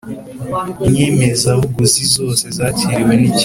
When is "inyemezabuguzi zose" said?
0.87-2.43